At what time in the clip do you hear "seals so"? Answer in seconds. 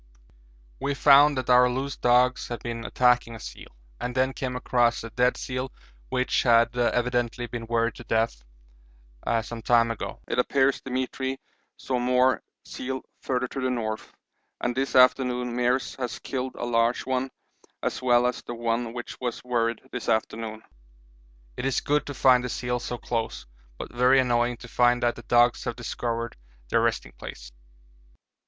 22.49-22.97